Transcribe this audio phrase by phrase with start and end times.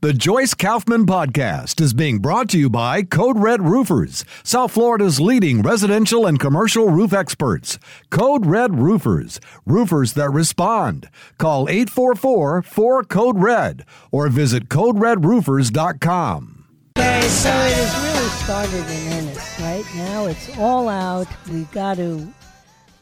[0.00, 5.20] The Joyce Kaufman Podcast is being brought to you by Code Red Roofers, South Florida's
[5.20, 7.80] leading residential and commercial roof experts.
[8.08, 11.10] Code Red Roofers, roofers that respond.
[11.38, 16.64] Call 844 4 Code Red or visit CodeRedRoofers.com.
[16.96, 19.84] Okay, so it has really started in earnest, right?
[19.96, 21.26] Now it's all out.
[21.50, 22.32] We've got to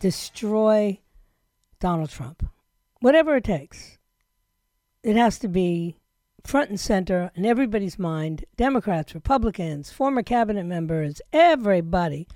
[0.01, 0.99] destroy
[1.79, 2.49] Donald Trump.
[3.01, 3.99] Whatever it takes.
[5.03, 5.99] It has to be
[6.47, 8.45] front and center in everybody's mind.
[8.57, 12.27] Democrats, Republicans, former cabinet members, everybody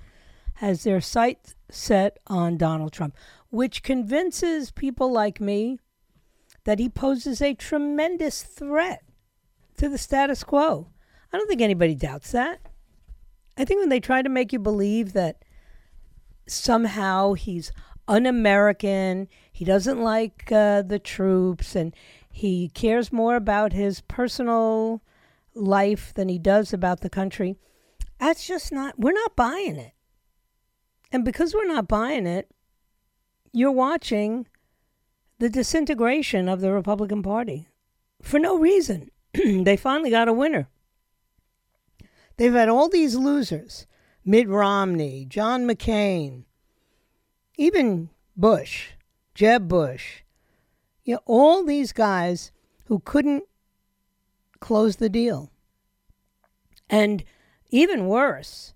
[0.55, 3.15] has their sights set on Donald Trump,
[3.49, 5.79] which convinces people like me
[6.65, 9.03] that he poses a tremendous threat
[9.77, 10.87] to the status quo.
[11.33, 12.59] I don't think anybody doubts that.
[13.57, 15.43] I think when they try to make you believe that
[16.47, 17.71] somehow he's
[18.07, 21.95] un American, he doesn't like uh, the troops, and
[22.31, 25.01] he cares more about his personal
[25.53, 27.57] life than he does about the country.
[28.19, 29.93] That's just not, we're not buying it.
[31.11, 32.49] And because we're not buying it,
[33.51, 34.47] you're watching
[35.39, 37.67] the disintegration of the Republican Party
[38.21, 39.09] for no reason.
[39.33, 40.69] they finally got a winner.
[42.37, 43.87] They've had all these losers
[44.23, 46.43] Mitt Romney, John McCain,
[47.57, 48.91] even Bush,
[49.33, 50.20] Jeb Bush,
[51.03, 52.51] you know, all these guys
[52.85, 53.43] who couldn't
[54.59, 55.51] close the deal.
[56.89, 57.23] And
[57.69, 58.73] even worse,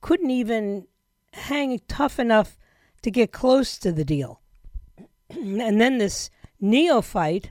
[0.00, 0.86] couldn't even
[1.32, 2.58] hang tough enough
[3.02, 4.40] to get close to the deal.
[5.30, 6.30] and then this
[6.60, 7.50] neophyte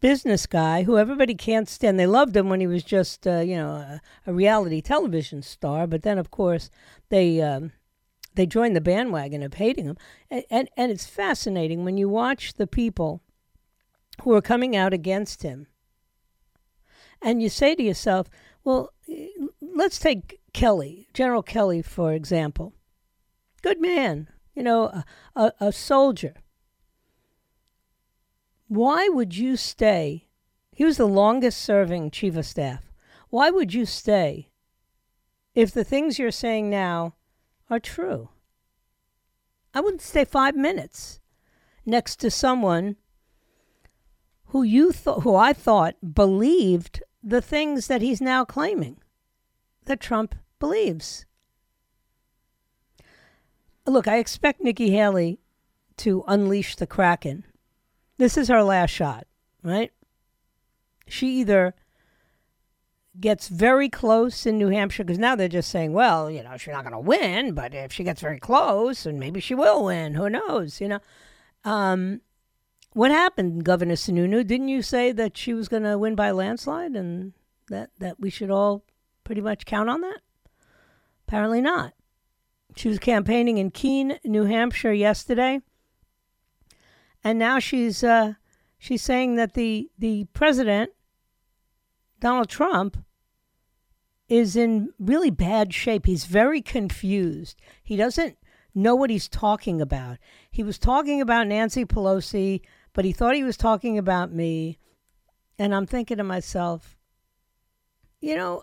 [0.00, 1.98] business guy who everybody can't stand.
[1.98, 5.86] They loved him when he was just, uh, you know, a, a, reality television star.
[5.86, 6.68] But then, of course,
[7.08, 7.72] they um,
[8.34, 9.96] they joined the bandwagon of hating him.
[10.30, 13.20] And, and, and it's fascinating when you watch the people
[14.22, 15.66] who are coming out against him.
[17.22, 18.28] And you say to yourself,
[18.64, 18.92] well,
[19.60, 22.74] let's take Kelly, General Kelly, for example.
[23.62, 26.34] Good man, you know, a, a, a soldier.
[28.68, 30.28] Why would you stay?
[30.72, 32.90] He was the longest serving chief of staff.
[33.30, 34.50] Why would you stay
[35.54, 37.14] if the things you're saying now
[37.74, 38.28] are true.
[39.74, 41.18] I wouldn't stay five minutes
[41.84, 42.96] next to someone
[44.46, 48.98] who you thought, who I thought believed the things that he's now claiming
[49.86, 51.26] that Trump believes.
[53.86, 55.40] Look, I expect Nikki Haley
[55.98, 57.44] to unleash the Kraken.
[58.18, 59.26] This is her last shot,
[59.64, 59.92] right?
[61.08, 61.74] She either
[63.20, 66.72] gets very close in New Hampshire, because now they're just saying, well, you know, she's
[66.72, 70.14] not going to win, but if she gets very close, and maybe she will win,
[70.14, 71.00] who knows, you know.
[71.64, 72.20] Um,
[72.92, 74.46] what happened, Governor Sununu?
[74.46, 77.32] Didn't you say that she was going to win by landslide and
[77.68, 78.84] that, that we should all
[79.24, 80.20] pretty much count on that?
[81.26, 81.94] Apparently not.
[82.76, 85.60] She was campaigning in Keene, New Hampshire yesterday.
[87.22, 88.34] And now she's uh,
[88.78, 90.90] she's saying that the, the president
[92.24, 93.04] Donald Trump
[94.30, 96.06] is in really bad shape.
[96.06, 97.60] He's very confused.
[97.82, 98.38] He doesn't
[98.74, 100.16] know what he's talking about.
[100.50, 102.62] He was talking about Nancy Pelosi,
[102.94, 104.78] but he thought he was talking about me.
[105.58, 106.96] And I'm thinking to myself,
[108.22, 108.62] you know,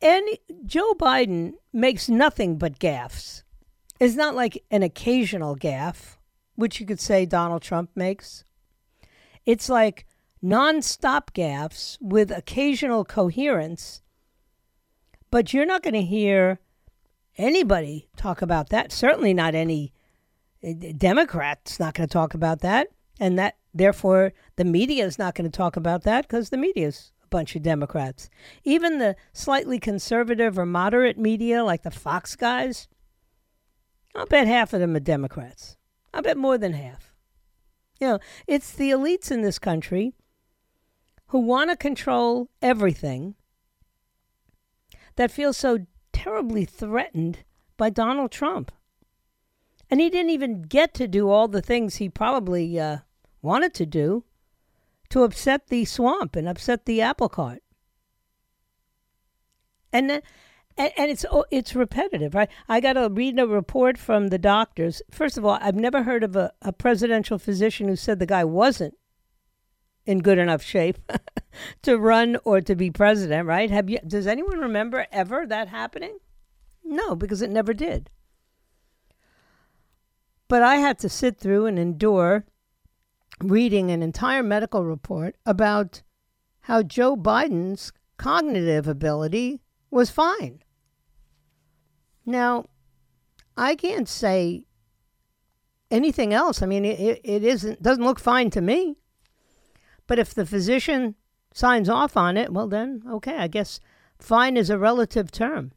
[0.00, 0.24] and
[0.64, 3.42] Joe Biden makes nothing but gaffes.
[3.98, 6.18] It's not like an occasional gaffe,
[6.54, 8.44] which you could say Donald Trump makes.
[9.44, 10.06] It's like
[10.42, 14.02] non-stop gaffes with occasional coherence,
[15.30, 16.60] but you're not going to hear
[17.36, 18.92] anybody talk about that.
[18.92, 19.92] Certainly not any
[20.62, 22.88] eh, Democrats not going to talk about that,
[23.18, 26.88] and that therefore the media is not going to talk about that because the media
[26.88, 28.30] is a bunch of Democrats.
[28.64, 32.88] Even the slightly conservative or moderate media, like the Fox guys,
[34.14, 35.76] I'll bet half of them are Democrats.
[36.14, 37.12] I bet more than half.
[38.00, 40.14] You know, it's the elites in this country
[41.28, 43.34] who want to control everything
[45.16, 47.38] that feel so terribly threatened
[47.76, 48.72] by Donald Trump.
[49.90, 52.98] And he didn't even get to do all the things he probably uh,
[53.42, 54.24] wanted to do
[55.10, 57.62] to upset the swamp and upset the apple cart.
[59.92, 60.22] And then,
[60.76, 62.50] and, and it's oh, it's repetitive, right?
[62.68, 65.00] I got to read a report from the doctors.
[65.10, 68.44] First of all, I've never heard of a, a presidential physician who said the guy
[68.44, 68.94] wasn't
[70.06, 70.98] in good enough shape
[71.82, 73.70] to run or to be president, right?
[73.70, 76.18] Have you does anyone remember ever that happening?
[76.84, 78.10] No, because it never did.
[80.48, 82.46] But I had to sit through and endure
[83.42, 86.02] reading an entire medical report about
[86.62, 89.60] how Joe Biden's cognitive ability
[89.90, 90.62] was fine.
[92.24, 92.66] Now,
[93.56, 94.64] I can't say
[95.90, 96.62] anything else.
[96.62, 98.98] I mean, it, it isn't doesn't look fine to me.
[100.06, 101.14] But if the physician
[101.52, 103.80] signs off on it, well, then okay, I guess
[104.18, 105.72] fine is a relative term.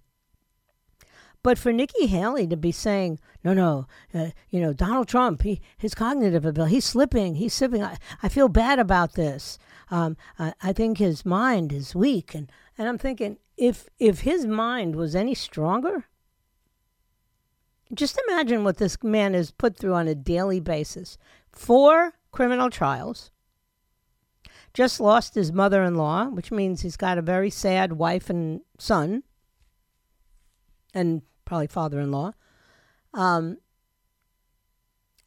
[1.42, 5.62] But for Nikki Haley to be saying, no, no, uh, you know, Donald Trump, he,
[5.78, 7.81] his cognitive ability, he's slipping, he's slipping.
[7.81, 9.58] I, I feel bad about this.
[9.90, 12.36] Um, I, I think his mind is weak.
[12.36, 16.06] And, and I'm thinking, if, if his mind was any stronger,
[17.94, 21.18] just imagine what this man is put through on a daily basis.
[21.54, 23.32] Four criminal trials.
[24.74, 28.62] Just lost his mother in law, which means he's got a very sad wife and
[28.77, 29.24] son
[30.94, 32.31] and probably father in law.
[33.13, 33.57] Um,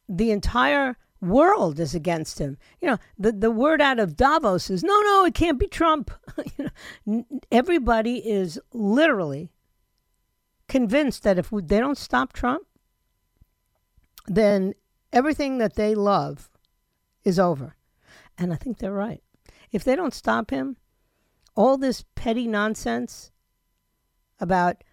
[0.08, 2.58] the entire world is against him.
[2.80, 6.10] You know, the, the word out of Davos is no, no, it can't be Trump.
[6.58, 6.70] you
[7.06, 9.50] know, everybody is literally
[10.68, 12.66] convinced that if they don't stop Trump,
[14.26, 14.74] then
[15.12, 16.50] everything that they love
[17.24, 17.76] is over.
[18.38, 19.22] And I think they're right.
[19.72, 20.76] If they don't stop him,
[21.54, 23.30] all this petty nonsense
[24.38, 24.84] about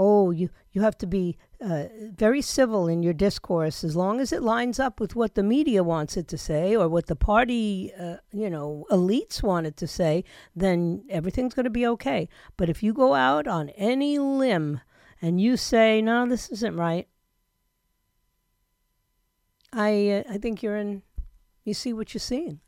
[0.00, 1.84] oh, you, you have to be uh,
[2.14, 5.84] very civil in your discourse as long as it lines up with what the media
[5.84, 9.86] wants it to say or what the party, uh, you know, elites want it to
[9.86, 10.24] say,
[10.56, 12.30] then everything's going to be okay.
[12.56, 14.80] But if you go out on any limb
[15.20, 17.06] and you say, no, this isn't right,
[19.70, 21.02] I, uh, I think you're in,
[21.62, 22.60] you see what you're seeing.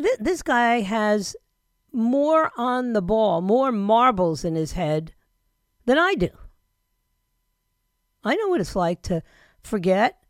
[0.00, 1.36] Th- this guy has
[1.92, 5.12] more on the ball, more marbles in his head
[5.86, 6.28] than I do.
[8.22, 9.22] I know what it's like to
[9.62, 10.22] forget.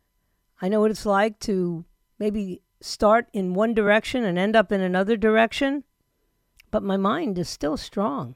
[0.61, 1.85] I know what it's like to
[2.19, 5.83] maybe start in one direction and end up in another direction,
[6.71, 8.35] but my mind is still strong.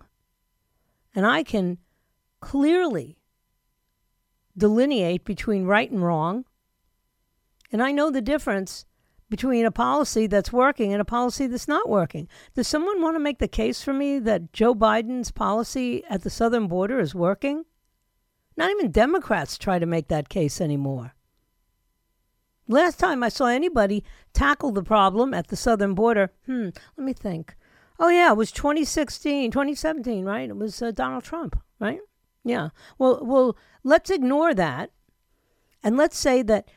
[1.16, 1.78] And I can
[2.40, 3.18] clearly
[4.58, 6.46] delineate between right and wrong.
[7.72, 8.86] And I know the difference
[9.32, 12.28] between a policy that's working and a policy that's not working.
[12.54, 16.30] Does someone want to make the case for me that Joe Biden's policy at the
[16.30, 17.64] southern border is working?
[18.58, 21.16] Not even Democrats try to make that case anymore.
[22.68, 27.14] Last time I saw anybody tackle the problem at the southern border, hmm, let me
[27.14, 27.56] think.
[28.00, 30.50] Oh, yeah, it was 2016, 2017, right?
[30.50, 32.00] It was uh, Donald Trump, right?
[32.44, 32.70] Yeah.
[32.98, 34.92] Well, well, let's ignore that.
[35.82, 36.68] And let's say that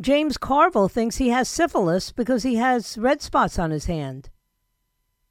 [0.00, 4.30] James Carville thinks he has syphilis because he has red spots on his hand.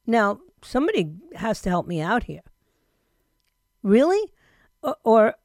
[0.05, 2.41] Now, somebody has to help me out here.
[3.81, 4.31] Really?
[4.83, 5.35] Or, or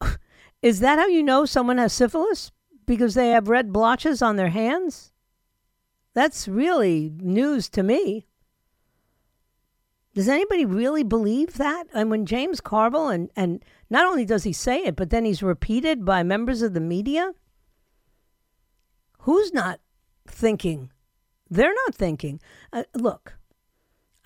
[0.62, 2.50] is that how you know someone has syphilis?
[2.84, 5.12] Because they have red blotches on their hands?
[6.14, 8.26] That's really news to me.
[10.14, 11.86] Does anybody really believe that?
[11.94, 15.42] And when James Carville, and, and not only does he say it, but then he's
[15.42, 17.32] repeated by members of the media,
[19.22, 19.80] Who's not
[20.26, 20.90] thinking?
[21.48, 22.40] They're not thinking.
[22.72, 23.34] Uh, look,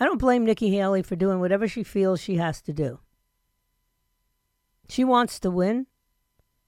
[0.00, 3.00] I don't blame Nikki Haley for doing whatever she feels she has to do.
[4.88, 5.87] She wants to win.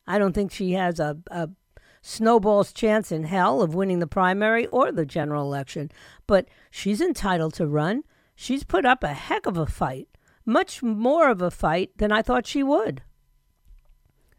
[0.07, 1.49] I don't think she has a, a
[2.03, 5.91] snowball's chance in hell of winning the primary or the general election,
[6.27, 8.03] but she's entitled to run.
[8.35, 10.09] She's put up a heck of a fight,
[10.45, 13.03] much more of a fight than I thought she would.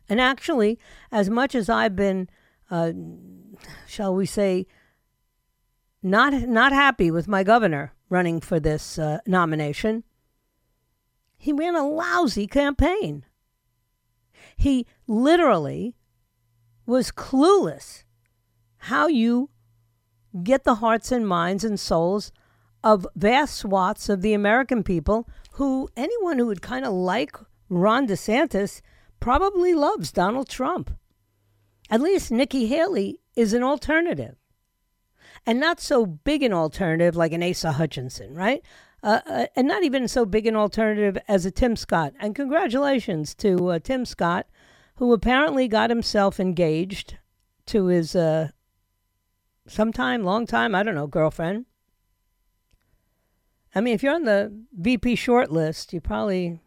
[0.08, 0.78] And actually,
[1.12, 2.30] as much as I've been
[2.70, 2.92] uh,
[3.88, 4.68] shall we say,
[6.02, 10.04] not not happy with my governor running for this uh, nomination.
[11.38, 13.26] He ran a lousy campaign.
[14.58, 15.96] He literally
[16.86, 18.04] was clueless
[18.84, 19.50] how you
[20.44, 22.32] get the hearts and minds and souls
[22.84, 27.36] of vast swaths of the American people who anyone who would kind of like
[27.68, 28.82] Ron DeSantis
[29.20, 30.92] probably loves Donald Trump.
[31.90, 34.36] At least Nikki Haley is an alternative.
[35.46, 38.62] And not so big an alternative like an Asa Hutchinson, right?
[39.02, 42.14] Uh, uh, and not even so big an alternative as a Tim Scott.
[42.20, 44.48] And congratulations to uh, Tim Scott,
[44.96, 47.18] who apparently got himself engaged
[47.68, 48.50] to his uh,
[49.68, 51.66] sometime, long time, I don't know, girlfriend.
[53.74, 56.60] I mean, if you're on the VP short list, you probably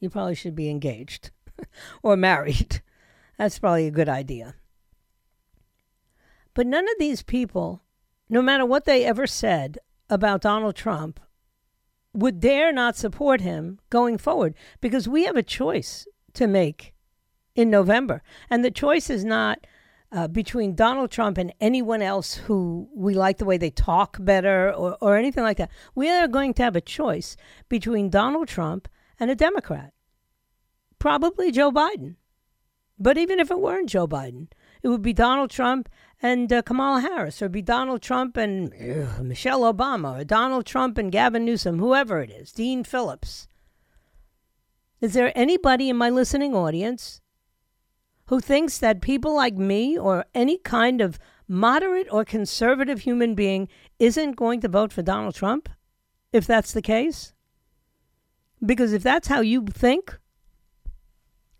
[0.00, 1.30] you probably should be engaged
[2.02, 2.82] or married.
[3.38, 4.56] That's probably a good idea.
[6.56, 7.82] But none of these people,
[8.30, 9.76] no matter what they ever said
[10.08, 11.20] about Donald Trump,
[12.14, 16.94] would dare not support him going forward because we have a choice to make
[17.54, 18.22] in November.
[18.48, 19.66] And the choice is not
[20.10, 24.72] uh, between Donald Trump and anyone else who we like the way they talk better
[24.72, 25.70] or, or anything like that.
[25.94, 27.36] We are going to have a choice
[27.68, 28.88] between Donald Trump
[29.20, 29.92] and a Democrat,
[30.98, 32.16] probably Joe Biden.
[32.98, 34.48] But even if it weren't Joe Biden,
[34.82, 35.88] it would be Donald Trump
[36.22, 38.72] and uh, Kamala Harris, or be Donald Trump and
[39.20, 43.48] Michelle Obama, or Donald Trump and Gavin Newsom, whoever it is, Dean Phillips.
[45.00, 47.20] Is there anybody in my listening audience
[48.26, 53.68] who thinks that people like me or any kind of moderate or conservative human being
[53.98, 55.68] isn't going to vote for Donald Trump
[56.32, 57.34] if that's the case?
[58.64, 60.18] Because if that's how you think,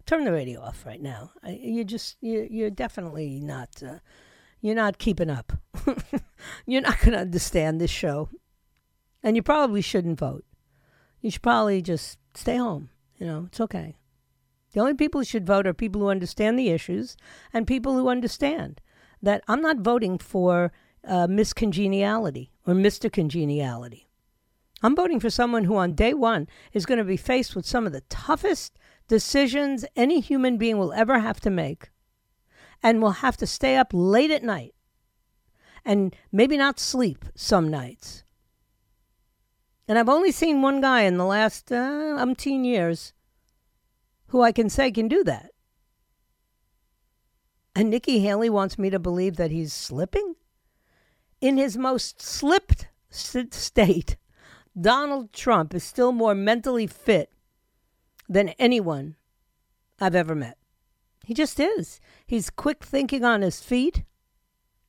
[0.06, 1.32] turn the radio off right now.
[1.46, 3.98] You just you you're definitely not uh,
[4.66, 5.52] you're not keeping up.
[6.66, 8.28] you're not going to understand this show,
[9.22, 10.44] and you probably shouldn't vote.
[11.20, 12.90] You should probably just stay home.
[13.16, 13.96] You know, it's okay.
[14.72, 17.16] The only people who should vote are people who understand the issues
[17.52, 18.80] and people who understand
[19.22, 20.72] that I'm not voting for
[21.06, 23.10] uh, Miss Congeniality or Mr.
[23.10, 24.08] Congeniality.
[24.82, 27.86] I'm voting for someone who, on day one, is going to be faced with some
[27.86, 31.90] of the toughest decisions any human being will ever have to make
[32.86, 34.72] and will have to stay up late at night
[35.84, 38.22] and maybe not sleep some nights.
[39.88, 43.12] And I've only seen one guy in the last uh, umpteen years
[44.28, 45.50] who I can say can do that.
[47.74, 50.36] And Nikki Haley wants me to believe that he's slipping?
[51.40, 54.16] In his most slipped state,
[54.80, 57.32] Donald Trump is still more mentally fit
[58.28, 59.16] than anyone
[60.00, 60.56] I've ever met.
[61.26, 62.00] He just is.
[62.24, 64.04] He's quick thinking on his feet.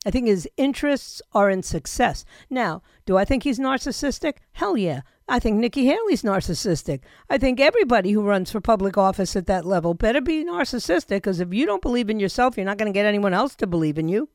[0.06, 2.26] I think his interests are in success.
[2.48, 4.34] Now, do I think he's narcissistic?
[4.52, 5.02] Hell yeah.
[5.28, 7.00] I think Nikki Haley's narcissistic.
[7.28, 11.40] I think everybody who runs for public office at that level better be narcissistic because
[11.40, 13.98] if you don't believe in yourself, you're not going to get anyone else to believe
[13.98, 14.30] in you.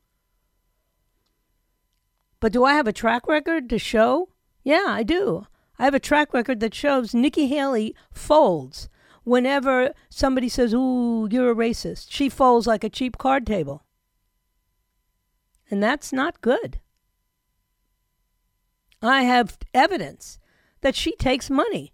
[2.41, 4.27] But do I have a track record to show?
[4.61, 5.47] Yeah, I do.
[5.79, 8.89] I have a track record that shows Nikki Haley folds
[9.23, 12.07] whenever somebody says, Ooh, you're a racist.
[12.09, 13.83] She folds like a cheap card table.
[15.69, 16.79] And that's not good.
[19.01, 20.39] I have evidence
[20.81, 21.93] that she takes money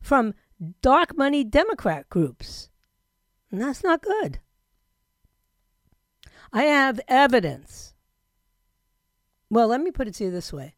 [0.00, 0.34] from
[0.82, 2.68] dark money Democrat groups.
[3.50, 4.40] And that's not good.
[6.52, 7.94] I have evidence.
[9.48, 10.74] Well, let me put it to you this way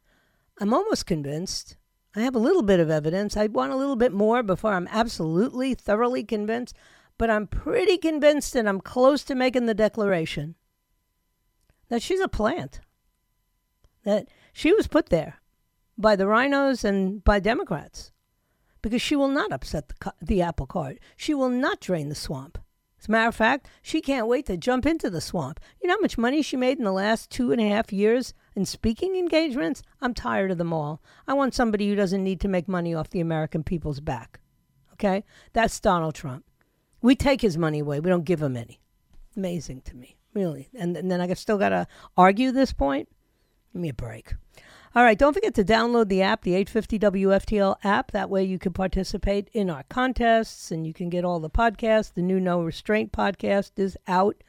[0.58, 1.76] I'm almost convinced.
[2.14, 3.36] I have a little bit of evidence.
[3.36, 6.76] I want a little bit more before I'm absolutely, thoroughly convinced.
[7.18, 10.56] But I'm pretty convinced and I'm close to making the declaration
[11.88, 12.80] that she's a plant.
[14.04, 15.40] That she was put there
[15.96, 18.12] by the RINOs and by Democrats
[18.82, 20.98] because she will not upset the, the apple cart.
[21.16, 22.58] She will not drain the swamp.
[23.00, 25.60] As a matter of fact, she can't wait to jump into the swamp.
[25.80, 28.34] You know how much money she made in the last two and a half years
[28.54, 29.82] in speaking engagements?
[30.00, 31.00] I'm tired of them all.
[31.26, 34.40] I want somebody who doesn't need to make money off the American people's back.
[34.94, 35.24] Okay?
[35.52, 36.44] That's Donald Trump.
[37.00, 38.80] We take his money away, we don't give him any.
[39.36, 40.68] Amazing to me, really.
[40.74, 43.08] And, and then I still got to argue this point?
[43.72, 44.34] Give me a break.
[44.94, 48.10] All right, don't forget to download the app, the 850 WFTL app.
[48.10, 52.12] That way you can participate in our contests and you can get all the podcasts.
[52.12, 54.44] The new No Restraint podcast is out.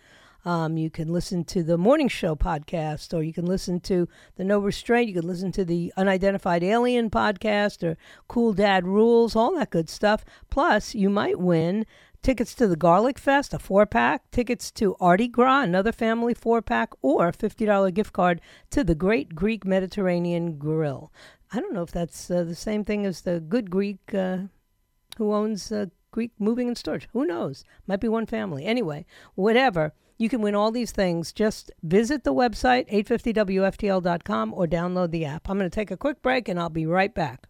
[0.45, 4.43] Um, you can listen to the Morning Show podcast, or you can listen to the
[4.43, 5.07] No Restraint.
[5.07, 7.97] You can listen to the Unidentified Alien podcast, or
[8.27, 10.25] Cool Dad Rules, all that good stuff.
[10.49, 11.85] Plus, you might win
[12.21, 16.89] tickets to the Garlic Fest, a four pack, tickets to ArtiGras, another family four pack,
[17.01, 21.11] or a $50 gift card to the Great Greek Mediterranean Grill.
[21.53, 24.39] I don't know if that's uh, the same thing as the Good Greek uh,
[25.17, 27.07] who owns uh, Greek Moving and Storage.
[27.13, 27.63] Who knows?
[27.87, 28.65] Might be one family.
[28.65, 29.93] Anyway, whatever.
[30.23, 31.33] You can win all these things.
[31.33, 35.49] Just visit the website, 850WFTL.com, or download the app.
[35.49, 37.49] I'm going to take a quick break and I'll be right back.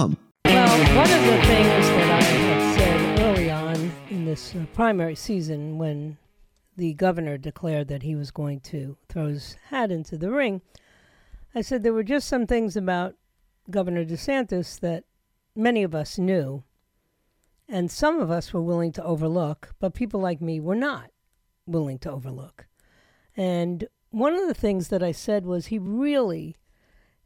[0.93, 5.77] One of the things that I had said early on in this uh, primary season
[5.77, 6.17] when
[6.75, 10.61] the governor declared that he was going to throw his hat into the ring,
[11.55, 13.15] I said there were just some things about
[13.69, 15.05] Governor DeSantis that
[15.55, 16.63] many of us knew,
[17.69, 21.09] and some of us were willing to overlook, but people like me were not
[21.65, 22.67] willing to overlook.
[23.37, 26.57] And one of the things that I said was he really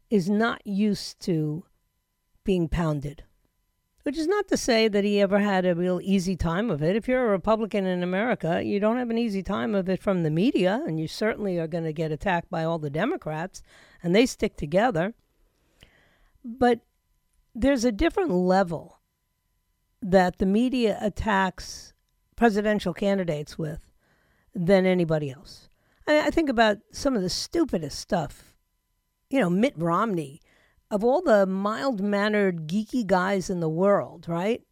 [0.08, 1.64] is not used to
[2.44, 3.24] being pounded.
[4.06, 6.94] Which is not to say that he ever had a real easy time of it.
[6.94, 10.22] If you're a Republican in America, you don't have an easy time of it from
[10.22, 13.64] the media, and you certainly are going to get attacked by all the Democrats,
[14.04, 15.12] and they stick together.
[16.44, 16.82] But
[17.52, 19.00] there's a different level
[20.00, 21.92] that the media attacks
[22.36, 23.90] presidential candidates with
[24.54, 25.68] than anybody else.
[26.06, 28.54] I, I think about some of the stupidest stuff.
[29.30, 30.42] You know, Mitt Romney
[30.90, 34.62] of all the mild mannered, geeky guys in the world, right?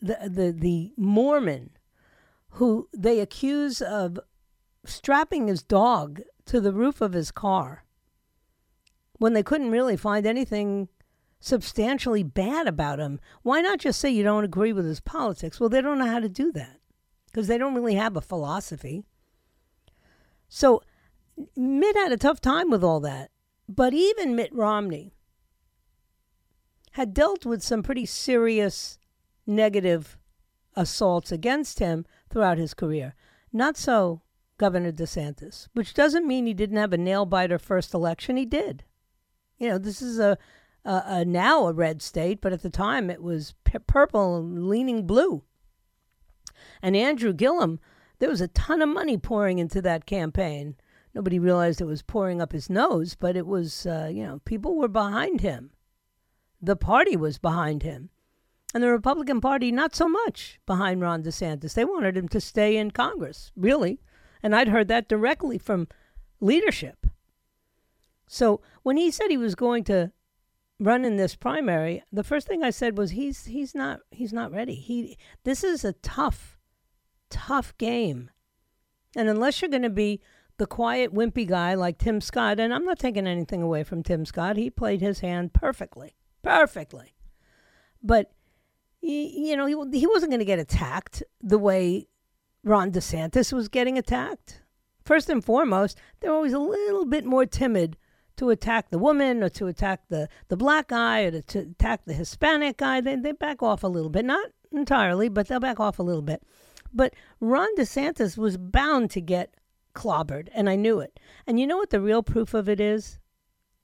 [0.00, 1.70] The, the, the Mormon
[2.52, 4.18] who they accuse of
[4.84, 7.84] strapping his dog to the roof of his car
[9.18, 10.88] when they couldn't really find anything
[11.40, 13.20] substantially bad about him.
[13.42, 15.60] Why not just say you don't agree with his politics?
[15.60, 16.80] Well, they don't know how to do that
[17.26, 19.04] because they don't really have a philosophy.
[20.48, 20.82] So
[21.56, 23.30] Mitt had a tough time with all that.
[23.68, 25.12] But even Mitt Romney,
[26.98, 28.98] had dealt with some pretty serious
[29.46, 30.18] negative
[30.74, 33.14] assaults against him throughout his career.
[33.52, 34.22] Not so
[34.56, 38.36] Governor DeSantis, which doesn't mean he didn't have a nail biter first election.
[38.36, 38.82] He did.
[39.58, 40.38] You know, this is a,
[40.84, 44.66] a, a now a red state, but at the time it was p- purple and
[44.66, 45.44] leaning blue.
[46.82, 47.78] And Andrew Gillum,
[48.18, 50.74] there was a ton of money pouring into that campaign.
[51.14, 54.74] Nobody realized it was pouring up his nose, but it was, uh, you know, people
[54.74, 55.70] were behind him.
[56.60, 58.10] The party was behind him.
[58.74, 61.74] And the Republican Party, not so much behind Ron DeSantis.
[61.74, 64.00] They wanted him to stay in Congress, really.
[64.42, 65.88] And I'd heard that directly from
[66.40, 67.06] leadership.
[68.26, 70.12] So when he said he was going to
[70.78, 74.52] run in this primary, the first thing I said was he's he's not he's not
[74.52, 74.74] ready.
[74.74, 76.58] He this is a tough,
[77.30, 78.30] tough game.
[79.16, 80.20] And unless you're going to be
[80.58, 84.26] the quiet, wimpy guy like Tim Scott, and I'm not taking anything away from Tim
[84.26, 87.14] Scott, he played his hand perfectly perfectly.
[88.02, 88.32] But,
[89.00, 92.08] you know, he, he wasn't going to get attacked the way
[92.64, 94.62] Ron DeSantis was getting attacked.
[95.04, 97.96] First and foremost, they're always a little bit more timid
[98.36, 102.04] to attack the woman or to attack the, the black guy or to, to attack
[102.04, 103.00] the Hispanic guy.
[103.00, 104.24] They, they back off a little bit.
[104.24, 106.42] Not entirely, but they'll back off a little bit.
[106.92, 109.54] But Ron DeSantis was bound to get
[109.94, 111.18] clobbered, and I knew it.
[111.46, 113.18] And you know what the real proof of it is?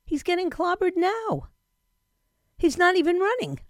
[0.05, 1.49] He's getting clobbered now.
[2.57, 3.61] He's not even running.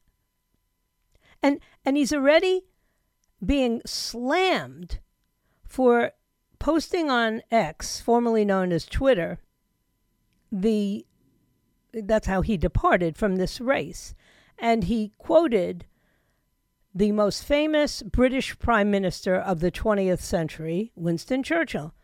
[1.42, 2.62] And and he's already
[3.44, 5.00] being slammed
[5.64, 6.12] for
[6.58, 9.38] posting on X, formerly known as Twitter,
[10.50, 11.04] the
[11.92, 14.14] that's how he departed from this race.
[14.58, 15.86] And he quoted
[16.94, 21.94] the most famous British prime minister of the 20th century, Winston Churchill.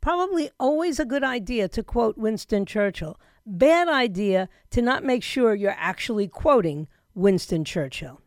[0.00, 3.18] Probably always a good idea to quote Winston Churchill.
[3.46, 8.20] Bad idea to not make sure you're actually quoting Winston Churchill.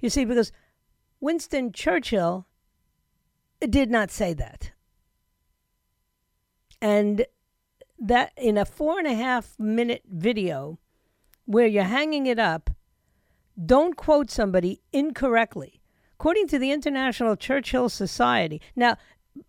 [0.00, 0.52] You see, because
[1.20, 2.46] Winston Churchill
[3.60, 4.72] did not say that.
[6.80, 7.26] And
[7.98, 10.78] that in a four and a half minute video
[11.44, 12.70] where you're hanging it up,
[13.62, 15.80] don't quote somebody incorrectly.
[16.14, 18.60] According to the International Churchill Society.
[18.74, 18.96] Now,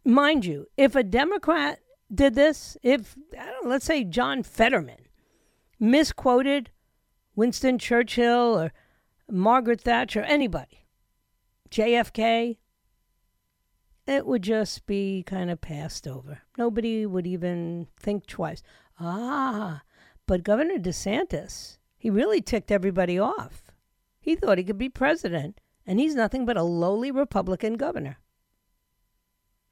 [0.03, 1.79] mind you, if a Democrat
[2.13, 5.07] did this, if, know, let's say John Fetterman
[5.79, 6.69] misquoted
[7.35, 8.73] Winston Churchill or
[9.29, 10.85] Margaret Thatcher, anybody,
[11.69, 12.57] JFK,
[14.07, 16.41] it would just be kind of passed over.
[16.57, 18.61] Nobody would even think twice.
[18.99, 19.81] Ah,
[20.27, 23.71] but Governor DeSantis, he really ticked everybody off.
[24.19, 28.19] He thought he could be president, and he's nothing but a lowly Republican governor.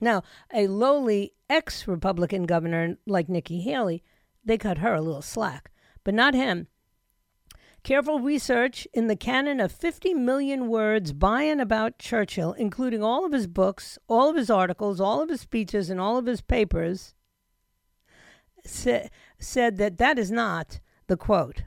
[0.02, 4.04] Now, a lowly ex Republican governor like Nikki Haley,
[4.46, 5.72] they cut her a little slack,
[6.04, 6.68] but not him.
[7.84, 13.26] Careful research in the canon of 50 million words by and about Churchill, including all
[13.26, 16.42] of his books, all of his articles, all of his speeches, and all of his
[16.42, 17.16] papers,
[18.66, 19.08] sa-
[19.38, 21.64] said that that is not the quote.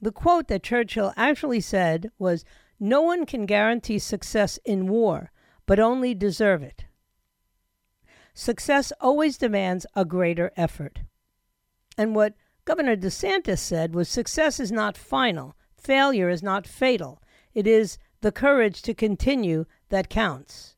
[0.00, 2.44] The quote that Churchill actually said was
[2.78, 5.32] No one can guarantee success in war,
[5.66, 6.84] but only deserve it.
[8.38, 11.00] Success always demands a greater effort.
[11.96, 17.20] And what Governor DeSantis said was success is not final, failure is not fatal.
[17.52, 20.76] It is the courage to continue that counts.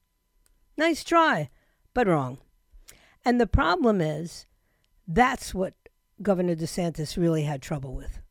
[0.78, 1.50] Nice try,
[1.92, 2.38] but wrong.
[3.26, 4.46] And the problem is
[5.06, 5.74] that's what
[6.22, 8.22] Governor DeSantis really had trouble with.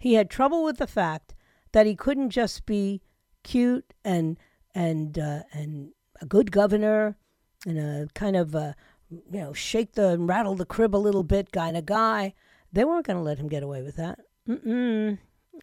[0.00, 1.36] He had trouble with the fact
[1.70, 3.02] that he couldn't just be
[3.44, 4.36] cute and
[4.74, 7.16] and uh, and a good governor
[7.66, 8.74] and a kind of a,
[9.10, 12.34] you know shake the rattle the crib a little bit kind of guy.
[12.72, 14.20] They weren't going to let him get away with that.
[14.48, 15.18] Mm-mm.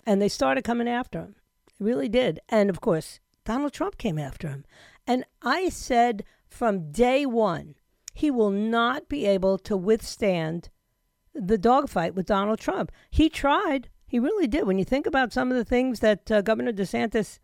[0.05, 1.35] And they started coming after him.
[1.67, 2.39] They really did.
[2.49, 4.65] And of course, Donald Trump came after him.
[5.05, 7.75] And I said from day one,
[8.13, 10.69] he will not be able to withstand
[11.33, 12.91] the dogfight with Donald Trump.
[13.11, 13.89] He tried.
[14.07, 14.65] He really did.
[14.65, 17.39] When you think about some of the things that uh, Governor DeSantis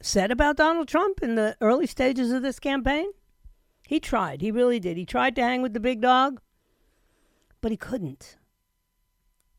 [0.00, 3.06] said about Donald Trump in the early stages of this campaign,
[3.86, 4.40] he tried.
[4.40, 4.96] He really did.
[4.96, 6.40] He tried to hang with the big dog,
[7.60, 8.36] but he couldn't.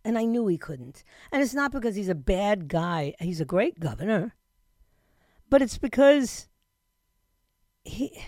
[0.03, 1.03] And I knew he couldn't.
[1.31, 4.35] And it's not because he's a bad guy, he's a great governor,
[5.49, 6.47] but it's because
[7.83, 8.21] he.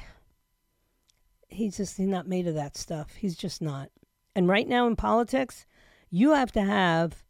[1.52, 3.16] He's just he's not made of that stuff.
[3.16, 3.90] He's just not.
[4.36, 5.66] And right now in politics,
[6.12, 7.24] you have to have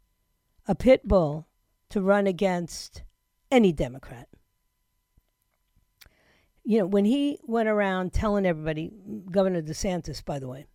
[0.67, 1.47] a pit bull
[1.89, 3.03] to run against
[3.49, 4.27] any Democrat.
[6.69, 8.91] You know, when he went around telling everybody,
[9.31, 10.67] Governor DeSantis, by the way,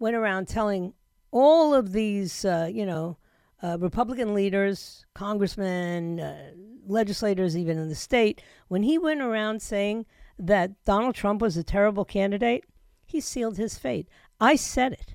[0.00, 0.94] went around telling
[1.30, 3.18] all of these, uh, you know,
[3.62, 6.50] uh, Republican leaders, congressmen, uh,
[6.88, 10.06] legislators, even in the state, when he went around saying
[10.40, 12.64] that Donald Trump was a terrible candidate,
[13.06, 14.08] he sealed his fate.
[14.40, 15.14] I said it.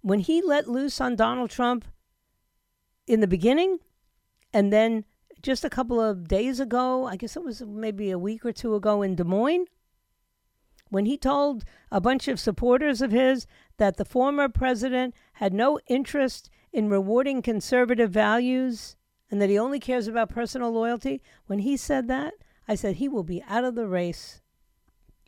[0.00, 1.84] When he let loose on Donald Trump
[3.06, 3.80] in the beginning,
[4.54, 5.04] and then
[5.42, 8.74] just a couple of days ago, I guess it was maybe a week or two
[8.74, 9.66] ago in Des Moines,
[10.88, 15.78] when he told a bunch of supporters of his that the former president had no
[15.86, 18.96] interest in rewarding conservative values
[19.30, 22.34] and that he only cares about personal loyalty, when he said that,
[22.66, 24.42] I said he will be out of the race.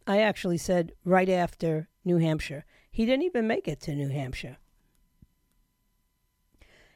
[0.07, 2.64] I actually said right after New Hampshire.
[2.90, 4.59] He didn't even make it to New Hampshire.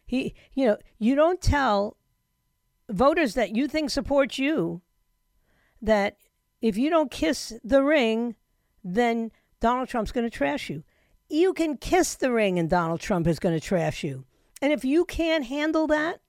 [0.04, 1.96] He, you know, you don't tell
[2.88, 4.82] voters that you think support you
[5.82, 6.16] that
[6.60, 8.36] if you don't kiss the ring,
[8.82, 10.84] then Donald Trump's going to trash you.
[11.28, 14.24] You can kiss the ring and Donald Trump is going to trash you.
[14.62, 16.20] And if you can't handle that,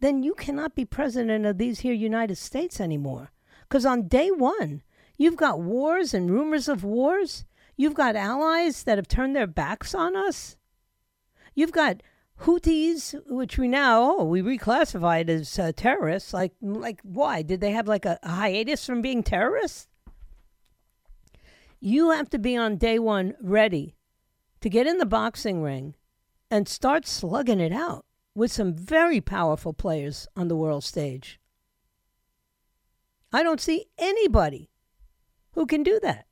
[0.00, 3.30] then you cannot be president of these here United States anymore.
[3.62, 4.82] Because on day one,
[5.16, 7.44] you've got wars and rumors of wars.
[7.76, 10.56] You've got allies that have turned their backs on us.
[11.54, 12.02] You've got
[12.44, 16.34] Houthis, which we now oh we reclassified as uh, terrorists.
[16.34, 19.88] Like like why did they have like a, a hiatus from being terrorists?
[21.80, 23.96] You have to be on day one ready
[24.60, 25.94] to get in the boxing ring
[26.50, 28.04] and start slugging it out
[28.34, 31.40] with some very powerful players on the world stage.
[33.32, 34.70] I don't see anybody
[35.52, 36.26] who can do that.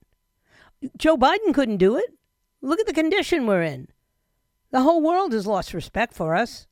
[0.99, 2.13] Joe Biden couldn't do it.
[2.61, 3.89] Look at the condition we're in.
[4.73, 6.67] The whole world has lost respect for us.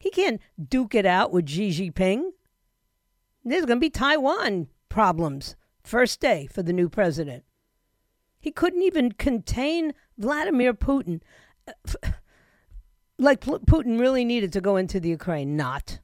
[0.00, 2.30] He can't duke it out with Xi Jinping.
[3.44, 7.44] There's going to be Taiwan problems first day for the new president.
[8.40, 11.20] He couldn't even contain Vladimir Putin.
[13.18, 16.00] Like Putin really needed to go into the Ukraine, not.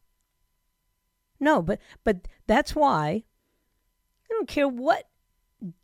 [1.39, 3.23] No, but but that's why
[4.25, 5.09] I don't care what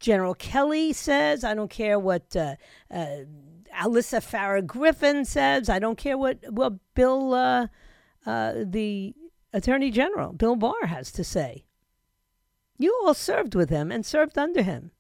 [0.01, 1.45] General Kelly says.
[1.45, 2.57] I don't care what uh,
[2.91, 3.19] uh,
[3.79, 5.69] Alyssa Farah Griffin says.
[5.69, 7.67] I don't care what what Bill, uh,
[8.27, 9.15] uh, the
[9.53, 11.65] Attorney General, Bill Barr, has to say.
[12.77, 14.93] You all served with him and served under him.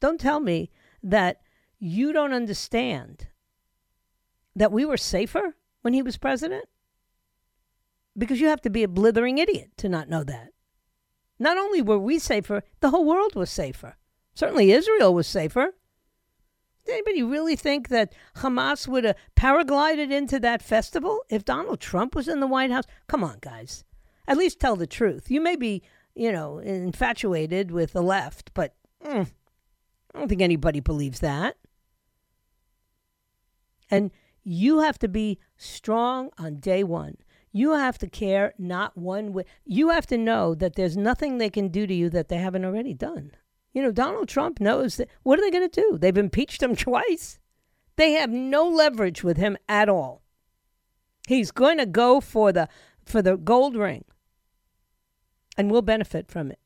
[0.00, 0.70] Don't tell me
[1.02, 1.40] that
[1.78, 3.28] you don't understand
[4.56, 6.66] that we were safer when he was president.
[8.16, 10.50] Because you have to be a blithering idiot to not know that.
[11.38, 13.96] Not only were we safer, the whole world was safer.
[14.34, 15.74] Certainly Israel was safer.
[16.86, 22.14] Did anybody really think that Hamas would have paraglided into that festival if Donald Trump
[22.14, 22.84] was in the White House?
[23.06, 23.84] Come on, guys.
[24.26, 25.30] At least tell the truth.
[25.30, 25.82] You may be,
[26.14, 29.30] you know, infatuated with the left, but mm,
[30.14, 31.56] I don't think anybody believes that.
[33.90, 34.10] And
[34.42, 37.16] You have to be strong on day one.
[37.52, 39.44] You have to care not one way.
[39.64, 42.64] You have to know that there's nothing they can do to you that they haven't
[42.64, 43.32] already done.
[43.72, 45.08] You know, Donald Trump knows that.
[45.22, 45.98] What are they going to do?
[45.98, 47.38] They've impeached him twice.
[47.96, 50.22] They have no leverage with him at all.
[51.28, 52.68] He's going to go for the
[53.04, 54.04] for the gold ring,
[55.56, 56.58] and we'll benefit from it.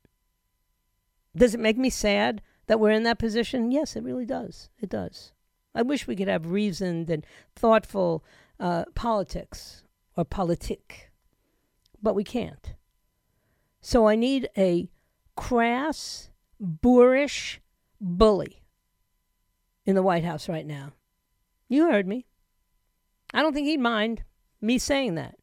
[1.35, 3.71] Does it make me sad that we're in that position?
[3.71, 4.69] Yes, it really does.
[4.79, 5.33] It does.
[5.73, 8.23] I wish we could have reasoned and thoughtful
[8.59, 9.83] uh, politics
[10.15, 11.11] or politic,
[12.01, 12.75] but we can't.
[13.81, 14.89] So I need a
[15.35, 17.59] crass, boorish
[17.99, 18.61] bully
[19.85, 20.93] in the White House right now.
[21.67, 22.25] You heard me.
[23.33, 24.23] I don't think he'd mind
[24.61, 25.35] me saying that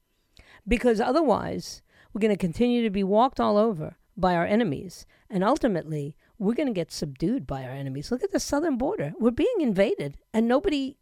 [0.66, 5.42] because otherwise we're going to continue to be walked all over by our enemies and
[5.42, 8.11] ultimately we're going to get subdued by our enemies.
[8.11, 9.12] Look at the southern border.
[9.18, 10.96] We're being invaded and nobody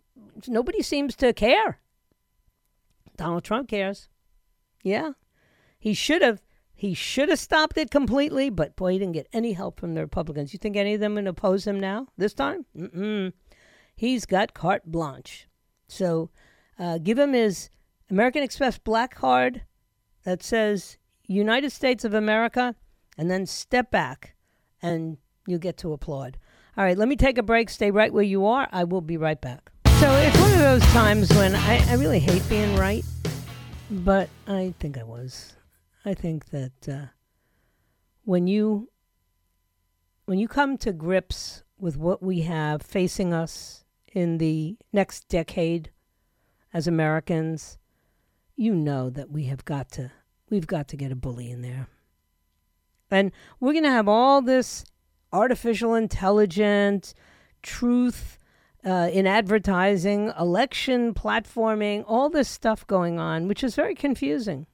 [0.46, 1.80] nobody seems to care.
[3.16, 4.08] Donald Trump cares.
[4.82, 5.12] Yeah.
[5.78, 6.42] He should have
[6.80, 10.00] he should have stopped it completely, but boy, he didn't get any help from the
[10.00, 10.54] Republicans.
[10.54, 12.64] You think any of them would oppose him now this time?
[12.74, 13.34] Mm-mm.
[13.94, 15.46] He's got carte blanche.
[15.88, 16.30] So
[16.78, 17.68] uh, give him his
[18.08, 19.60] American Express black card
[20.24, 22.74] that says United States of America,
[23.18, 24.34] and then step back,
[24.80, 26.38] and you get to applaud.
[26.78, 27.68] All right, let me take a break.
[27.68, 28.70] Stay right where you are.
[28.72, 29.70] I will be right back.
[29.98, 33.04] So it's one of those times when I, I really hate being right,
[33.90, 35.56] but I think I was.
[36.04, 37.06] I think that uh,
[38.24, 38.88] when you
[40.24, 45.90] when you come to grips with what we have facing us in the next decade
[46.72, 47.78] as Americans,
[48.56, 50.12] you know that we have got to
[50.48, 51.88] we've got to get a bully in there.
[53.10, 54.84] And we're going to have all this
[55.32, 57.14] artificial intelligence,
[57.62, 58.38] truth
[58.84, 64.66] uh, in advertising, election platforming, all this stuff going on, which is very confusing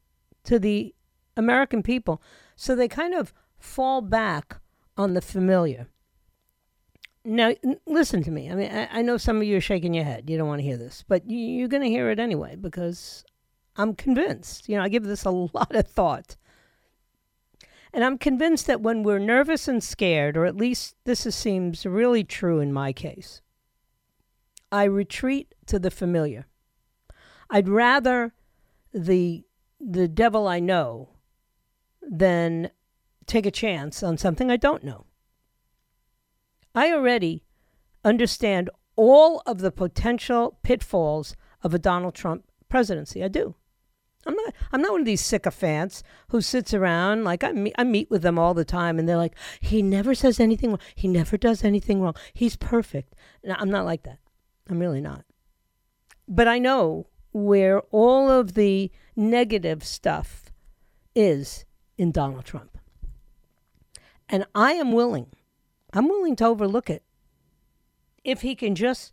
[0.44, 0.94] to the
[1.36, 2.22] American people.
[2.54, 4.58] So they kind of fall back
[4.96, 5.88] on the familiar.
[7.24, 7.54] Now,
[7.86, 8.50] listen to me.
[8.50, 10.30] I mean, I, I know some of you are shaking your head.
[10.30, 13.24] You don't want to hear this, but you, you're going to hear it anyway because
[13.76, 14.68] I'm convinced.
[14.68, 16.36] You know, I give this a lot of thought.
[17.92, 21.86] And I'm convinced that when we're nervous and scared, or at least this is, seems
[21.86, 23.40] really true in my case,
[24.70, 26.46] I retreat to the familiar.
[27.50, 28.34] I'd rather
[28.92, 29.44] the
[29.78, 31.10] the devil I know
[32.06, 32.70] than
[33.26, 35.06] take a chance on something I don't know.
[36.74, 37.44] I already
[38.04, 43.22] understand all of the potential pitfalls of a Donald Trump presidency.
[43.22, 43.56] I do.
[44.26, 44.54] I'm not.
[44.72, 47.74] I'm not one of these sycophants who sits around like I meet.
[47.78, 50.80] I meet with them all the time, and they're like, "He never says anything wrong.
[50.94, 52.14] He never does anything wrong.
[52.34, 53.14] He's perfect."
[53.48, 54.18] I'm not like that.
[54.68, 55.24] I'm really not.
[56.26, 60.50] But I know where all of the negative stuff
[61.14, 61.65] is
[61.96, 62.78] in Donald Trump.
[64.28, 65.28] And I am willing,
[65.92, 67.02] I'm willing to overlook it
[68.24, 69.12] if he can just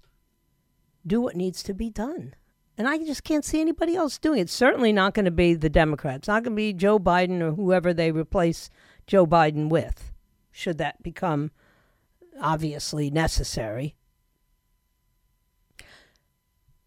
[1.05, 2.33] do what needs to be done.
[2.77, 4.49] And I just can't see anybody else doing it.
[4.49, 6.27] Certainly not going to be the Democrats.
[6.27, 8.71] Not going to be Joe Biden or whoever they replace
[9.05, 10.11] Joe Biden with,
[10.51, 11.51] should that become
[12.41, 13.95] obviously necessary.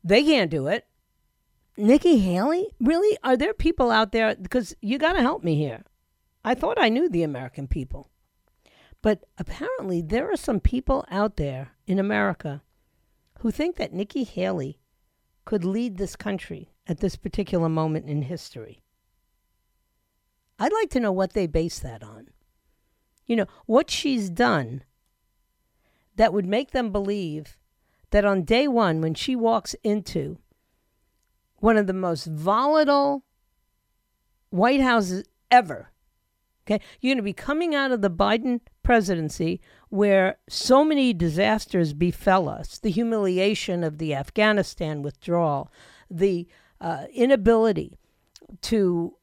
[0.03, 0.87] They can't do it.
[1.77, 2.69] Nikki Haley?
[2.81, 3.19] Really?
[3.23, 4.35] Are there people out there?
[4.35, 5.85] Because you got to help me here.
[6.45, 8.09] I thought I knew the American people.
[9.03, 12.63] But apparently, there are some people out there in America
[13.41, 14.79] who think that Nikki Haley
[15.45, 18.83] could lead this country at this particular moment in history.
[20.59, 22.29] I'd like to know what they base that on.
[23.27, 24.83] You know, what she's done
[26.17, 27.59] that would make them believe
[28.11, 30.39] that on day one, when she walks into
[31.59, 33.25] one of the most volatile
[34.51, 35.91] White Houses ever,
[36.67, 41.93] okay, you're going to be coming out of the Biden presidency where so many disasters
[41.93, 42.79] befell us.
[42.79, 45.71] The humiliation of the Afghanistan withdrawal,
[46.11, 46.47] the
[46.81, 47.99] uh, inability
[48.63, 49.17] to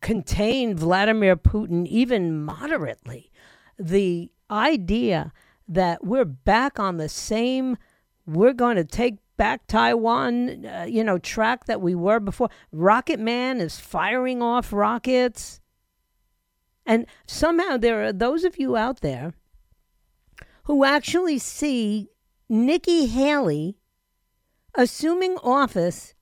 [0.00, 3.30] contain Vladimir Putin even moderately,
[3.78, 5.32] the idea
[5.68, 7.76] that we're back on the same
[8.26, 12.50] we're going to take back Taiwan, uh, you know, track that we were before.
[12.72, 15.62] Rocket Man is firing off rockets.
[16.84, 19.32] And somehow there are those of you out there
[20.64, 22.10] who actually see
[22.50, 23.78] Nikki Haley
[24.74, 26.12] assuming office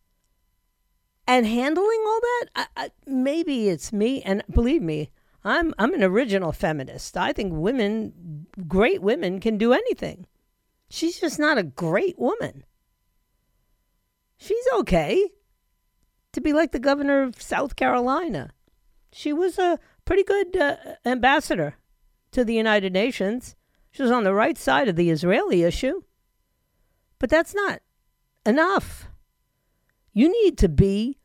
[1.26, 2.44] and handling all that.
[2.54, 5.10] I, I, maybe it's me, and believe me,
[5.42, 7.16] I'm I'm an original feminist.
[7.16, 10.26] I think women, great women, can do anything.
[10.88, 12.62] She's just not a great woman.
[14.38, 15.30] She's okay
[16.32, 18.52] to be like the governor of South Carolina.
[19.12, 21.74] She was a pretty good uh, ambassador
[22.32, 23.56] to the United Nations.
[23.90, 26.02] She was on the right side of the Israeli issue.
[27.18, 27.80] But that's not
[28.46, 29.08] enough.
[30.12, 31.18] You need to be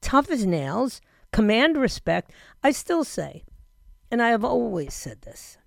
[0.00, 1.00] tough as nails,
[1.32, 2.30] command respect.
[2.62, 3.44] I still say,
[4.10, 5.58] and I have always said this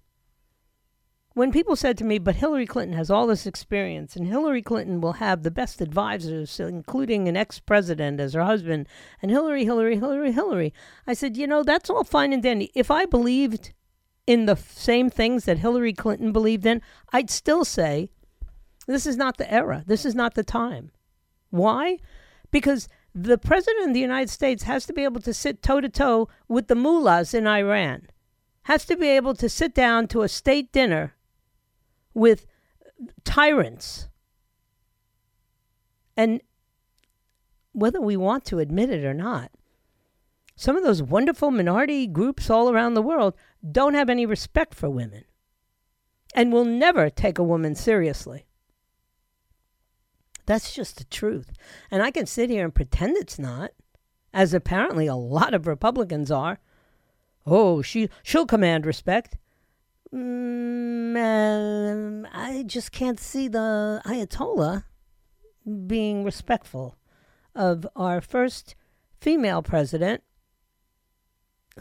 [1.37, 4.99] when people said to me, but Hillary Clinton has all this experience, and Hillary Clinton
[4.99, 8.87] will have the best advisors, including an ex president as her husband,
[9.21, 10.73] and Hillary, Hillary, Hillary, Hillary,
[11.05, 12.71] I said, you know, that's all fine and dandy.
[12.73, 13.71] If I believed
[14.25, 16.81] in the same things that Hillary Clinton believed in,
[17.13, 18.09] I'd still say,
[18.87, 19.83] this is not the era.
[19.85, 20.89] This is not the time.
[21.51, 21.99] Why?
[22.49, 25.89] Because the president of the United States has to be able to sit toe to
[25.89, 28.07] toe with the mullahs in Iran,
[28.63, 31.13] has to be able to sit down to a state dinner
[32.17, 32.47] with
[33.23, 34.09] tyrants.
[36.17, 36.41] And
[37.73, 39.51] whether we want to admit it or not,
[40.55, 43.35] some of those wonderful minority groups all around the world
[43.71, 45.25] don't have any respect for women
[46.33, 48.47] and will never take a woman seriously.
[50.47, 51.51] That's just the truth.
[51.91, 53.71] And I can sit here and pretend it's not,
[54.33, 56.57] as apparently a lot of Republicans are.
[57.45, 59.37] Oh, she she'll command respect.
[60.13, 64.83] Mm, uh, I just can't see the Ayatollah
[65.85, 66.97] being respectful
[67.53, 68.75] of our first
[69.19, 70.23] female president,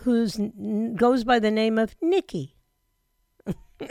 [0.00, 0.26] who
[0.96, 2.56] goes by the name of Nikki.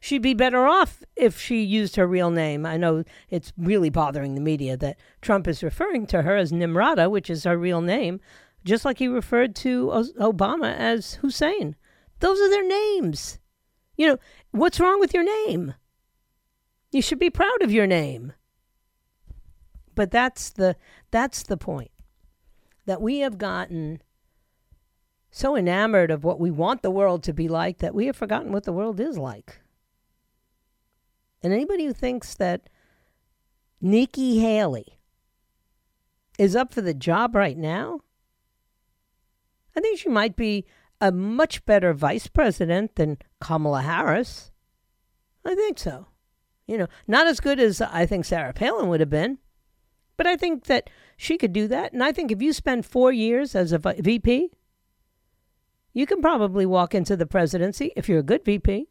[0.00, 2.66] She'd be better off if she used her real name.
[2.66, 7.10] I know it's really bothering the media that Trump is referring to her as Nimrata,
[7.10, 8.20] which is her real name,
[8.64, 9.86] just like he referred to
[10.18, 11.76] Obama as Hussein.
[12.20, 13.38] Those are their names.
[13.96, 14.18] You know,
[14.50, 15.74] what's wrong with your name?
[16.90, 18.32] You should be proud of your name.
[19.94, 20.76] But that's the
[21.10, 21.90] that's the point.
[22.86, 24.02] That we have gotten
[25.30, 28.52] so enamored of what we want the world to be like that we have forgotten
[28.52, 29.60] what the world is like.
[31.42, 32.68] And anybody who thinks that
[33.80, 34.98] Nikki Haley
[36.38, 38.00] is up for the job right now,
[39.76, 40.64] I think she might be
[41.00, 44.52] a much better vice president than Kamala Harris.
[45.44, 46.06] I think so.
[46.66, 49.38] You know, not as good as I think Sarah Palin would have been,
[50.16, 51.92] but I think that she could do that.
[51.92, 54.50] And I think if you spend four years as a VP,
[55.92, 58.88] you can probably walk into the presidency if you're a good VP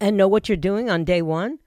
[0.00, 1.58] and know what you're doing on day one.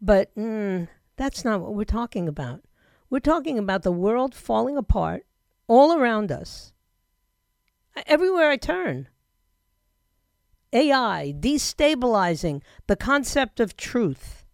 [0.00, 2.62] But mm, that's not what we're talking about.
[3.10, 5.26] We're talking about the world falling apart
[5.68, 6.72] all around us
[8.06, 9.08] everywhere I turn.
[10.72, 14.44] AI destabilizing the concept of truth.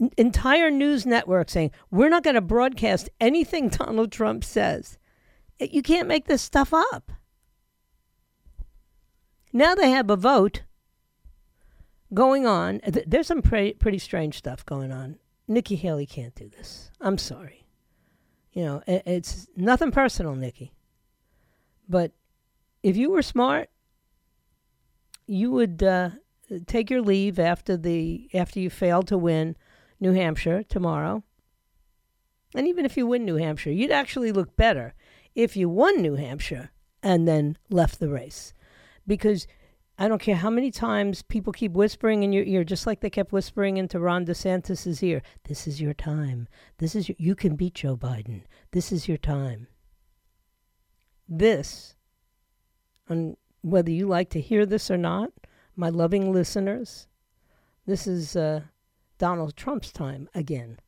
[0.00, 4.98] N- entire news network saying, we're not going to broadcast anything Donald Trump says.
[5.58, 7.12] You can't make this stuff up.
[9.52, 10.62] Now they have a vote
[12.12, 12.80] going on.
[12.84, 15.16] There's some pre- pretty strange stuff going on.
[15.46, 16.90] Nikki Haley can't do this.
[17.00, 17.64] I'm sorry.
[18.52, 20.72] You know, it's nothing personal, Nikki.
[21.88, 22.12] But
[22.84, 23.70] if you were smart,
[25.26, 26.10] you would uh,
[26.66, 29.56] take your leave after the after you failed to win
[29.98, 31.24] New Hampshire tomorrow.
[32.54, 34.94] And even if you win New Hampshire, you'd actually look better
[35.34, 36.70] if you won New Hampshire
[37.02, 38.52] and then left the race.
[39.06, 39.46] Because
[39.98, 43.10] I don't care how many times people keep whispering in your ear, just like they
[43.10, 46.48] kept whispering into Ron DeSantis' ear, this is your time.
[46.78, 48.42] This is your, you can beat Joe Biden.
[48.72, 49.68] This is your time.
[51.26, 51.94] This
[53.08, 55.30] and whether you like to hear this or not,
[55.76, 57.06] my loving listeners,
[57.86, 58.62] this is uh,
[59.18, 60.78] Donald Trump's time again.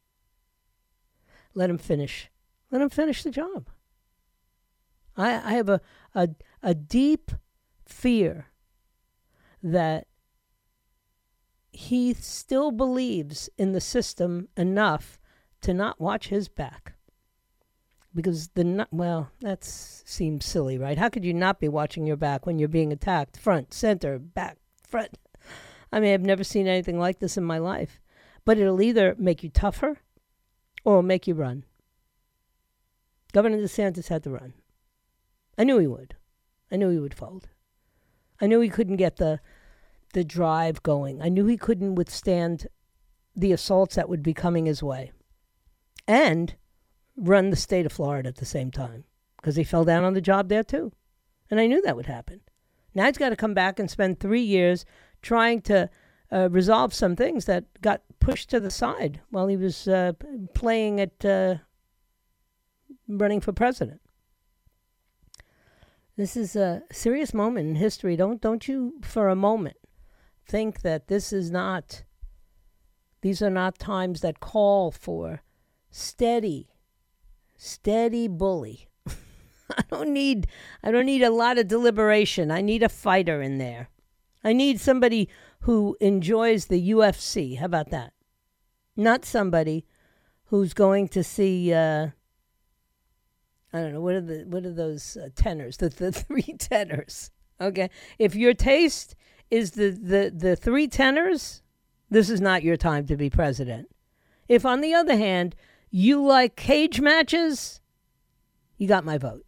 [1.55, 2.29] Let him finish.
[2.71, 3.69] Let him finish the job.
[5.17, 5.81] I, I have a,
[6.15, 6.29] a,
[6.63, 7.33] a deep
[7.87, 8.49] fear
[9.63, 10.07] that
[11.73, 15.19] he still believes in the system enough
[15.63, 16.96] to not watch his back
[18.17, 20.99] because the well that seems silly right?
[20.99, 24.57] How could you not be watching your back when you're being attacked front center back
[24.83, 25.19] front?
[25.93, 28.01] I mean i've never seen anything like this in my life.
[28.45, 29.99] But it'll either make you tougher
[30.85, 31.65] or make you run.
[33.33, 34.55] Governor desantis had to run.
[35.59, 36.15] I knew he would.
[36.71, 37.49] I knew he would fold.
[38.41, 39.41] I knew he couldn't get the
[40.15, 41.21] the drive going.
[41.21, 42.69] I knew he couldn't withstand
[43.35, 45.13] the assaults that would be coming his way.
[46.09, 46.55] And
[47.17, 49.05] run the state of Florida at the same time
[49.37, 50.93] because he fell down on the job there too.
[51.51, 52.41] And I knew that would happen.
[52.95, 54.85] Now he's got to come back and spend three years
[55.23, 55.91] trying to
[56.33, 60.13] uh, resolve some things that got pushed to the side while he was uh,
[60.55, 61.57] playing at uh,
[63.09, 64.01] running for president.
[66.17, 68.17] This is a serious moment in history.
[68.17, 69.77] Don't don't you for a moment
[70.49, 72.05] think that this is not
[73.21, 75.43] these are not times that call for
[75.91, 76.71] steady
[77.57, 78.89] steady bully.
[79.09, 80.47] I don't need
[80.83, 82.51] I don't need a lot of deliberation.
[82.51, 83.91] I need a fighter in there.
[84.45, 85.29] I need somebody
[85.61, 87.59] who enjoys the UFC.
[87.59, 88.13] How about that?
[88.97, 89.85] Not somebody
[90.47, 92.09] who's going to see uh,
[93.73, 95.77] I don't know what are the what are those uh, tenors?
[95.77, 97.31] The the three tenors.
[97.61, 99.17] Okay, if your taste
[99.51, 101.63] is the the the three tenors,
[102.11, 103.89] this is not your time to be president.
[104.49, 105.57] If on the other hand
[105.91, 107.81] you like cage matches,
[108.77, 109.45] you got my vote,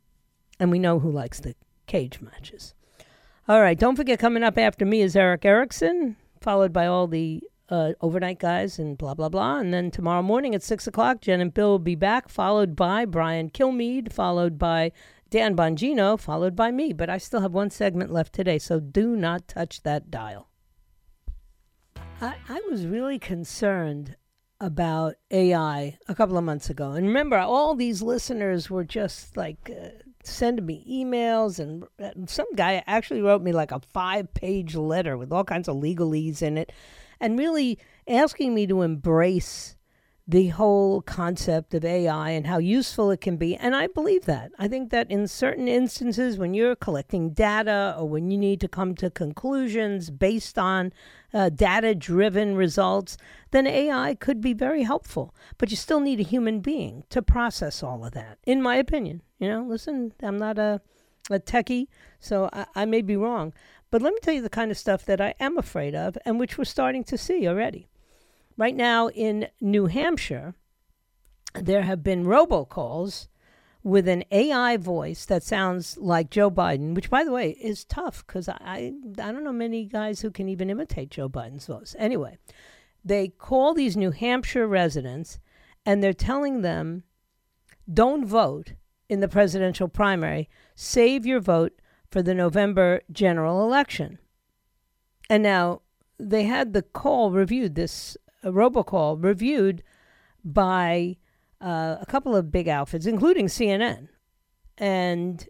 [0.58, 1.54] and we know who likes the
[1.86, 2.74] cage matches.
[3.48, 7.42] All right, don't forget coming up after me is Erick Erickson, followed by all the
[7.70, 9.58] uh, overnight guys and blah blah blah.
[9.58, 13.04] And then tomorrow morning at six o'clock, Jen and Bill will be back, followed by
[13.04, 14.92] Brian Kilmeade, followed by
[15.30, 16.92] Dan Bongino, followed by me.
[16.92, 20.48] But I still have one segment left today, so do not touch that dial.
[22.20, 24.16] I, I was really concerned
[24.60, 26.92] about AI a couple of months ago.
[26.92, 29.88] And remember, all these listeners were just like uh,
[30.24, 35.32] sending me emails, and some guy actually wrote me like a five page letter with
[35.32, 36.72] all kinds of legalese in it,
[37.20, 39.76] and really asking me to embrace
[40.30, 43.56] the whole concept of AI and how useful it can be.
[43.56, 44.52] And I believe that.
[44.58, 48.68] I think that in certain instances, when you're collecting data or when you need to
[48.68, 50.92] come to conclusions based on
[51.32, 53.16] uh, data driven results,
[53.50, 55.34] then AI could be very helpful.
[55.56, 59.22] But you still need a human being to process all of that, in my opinion.
[59.38, 60.80] You know, listen, I'm not a,
[61.30, 61.86] a techie,
[62.20, 63.52] so I, I may be wrong.
[63.90, 66.38] But let me tell you the kind of stuff that I am afraid of and
[66.38, 67.88] which we're starting to see already.
[68.56, 70.54] Right now in New Hampshire,
[71.54, 73.28] there have been robocalls
[73.82, 78.26] with an AI voice that sounds like Joe Biden, which, by the way, is tough
[78.26, 78.92] because I, I,
[79.22, 81.94] I don't know many guys who can even imitate Joe Biden's voice.
[81.98, 82.36] Anyway,
[83.04, 85.38] they call these New Hampshire residents
[85.86, 87.04] and they're telling them
[87.92, 88.74] don't vote
[89.08, 91.80] in the presidential primary, save your vote
[92.10, 94.18] for the November general election.
[95.30, 95.82] And now
[96.18, 99.82] they had the call reviewed this a robocall reviewed
[100.44, 101.16] by
[101.60, 104.08] uh, a couple of big outfits, including CNN,
[104.76, 105.48] and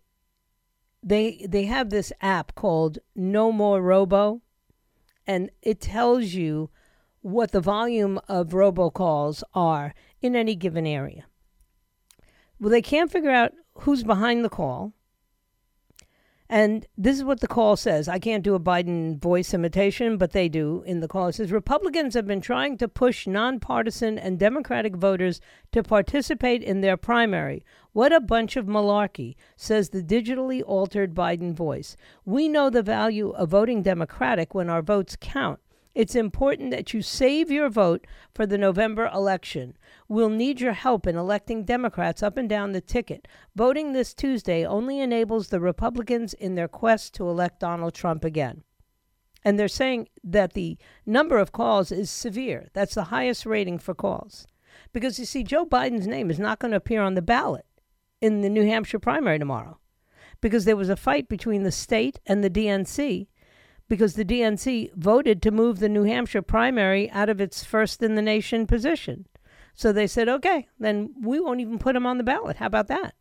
[1.02, 4.40] they they have this app called Nomorobo,
[5.26, 6.70] and it tells you
[7.20, 11.26] what the volume of robocalls are in any given area.
[12.60, 14.92] Well, they can't figure out who's behind the call.
[16.50, 18.08] And this is what the call says.
[18.08, 21.28] I can't do a Biden voice imitation, but they do in the call.
[21.28, 25.42] It says Republicans have been trying to push nonpartisan and Democratic voters
[25.72, 27.66] to participate in their primary.
[27.92, 31.98] What a bunch of malarkey, says the digitally altered Biden voice.
[32.24, 35.60] We know the value of voting Democratic when our votes count.
[35.98, 39.76] It's important that you save your vote for the November election.
[40.06, 43.26] We'll need your help in electing Democrats up and down the ticket.
[43.56, 48.62] Voting this Tuesday only enables the Republicans in their quest to elect Donald Trump again.
[49.42, 52.68] And they're saying that the number of calls is severe.
[52.74, 54.46] That's the highest rating for calls.
[54.92, 57.66] Because you see, Joe Biden's name is not going to appear on the ballot
[58.20, 59.80] in the New Hampshire primary tomorrow
[60.40, 63.26] because there was a fight between the state and the DNC
[63.88, 68.14] because the DNC voted to move the New Hampshire primary out of its first in
[68.14, 69.26] the nation position.
[69.74, 72.56] So they said, okay, then we won't even put him on the ballot.
[72.56, 73.14] How about that?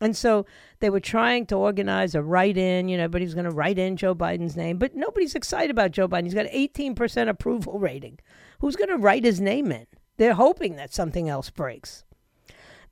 [0.00, 0.46] And so
[0.80, 2.88] they were trying to organize a write in.
[2.88, 6.08] You know, everybody's going to write in Joe Biden's name, but nobody's excited about Joe
[6.08, 6.24] Biden.
[6.24, 8.18] He's got 18% approval rating.
[8.60, 9.86] Who's going to write his name in?
[10.16, 12.04] They're hoping that something else breaks.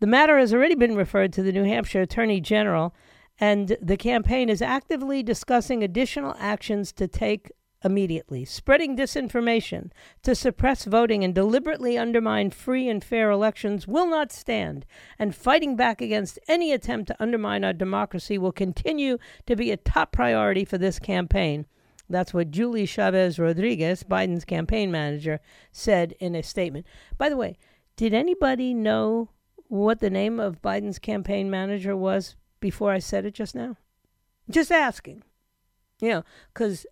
[0.01, 2.95] The matter has already been referred to the New Hampshire Attorney General
[3.43, 7.51] and the campaign is actively discussing additional actions to take
[7.85, 8.45] immediately.
[8.45, 9.91] Spreading disinformation
[10.23, 14.87] to suppress voting and deliberately undermine free and fair elections will not stand,
[15.19, 19.77] and fighting back against any attempt to undermine our democracy will continue to be a
[19.77, 21.67] top priority for this campaign.
[22.09, 25.41] That's what Julie Chavez Rodriguez, Biden's campaign manager,
[25.73, 26.87] said in a statement.
[27.19, 27.59] By the way,
[27.97, 29.31] did anybody know
[29.67, 33.77] what the name of Biden's campaign manager was before I said it just now?
[34.49, 35.23] Just asking.
[36.01, 36.87] You know, because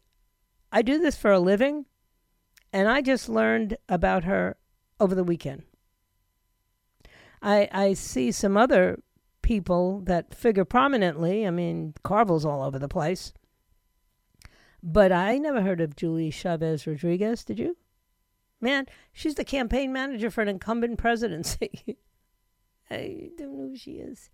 [0.71, 1.87] I do this for a living,
[2.73, 4.57] and I just learned about her
[5.01, 5.63] over the weekend.
[7.41, 9.03] I I see some other
[9.41, 11.47] people that figure prominently.
[11.47, 13.33] I mean, Carville's all over the place.
[14.83, 17.45] But I never heard of Julie Chavez Rodriguez.
[17.45, 17.77] Did you?
[18.61, 21.97] Man, she's the campaign manager for an incumbent presidency.
[22.91, 24.31] I don't know who she is.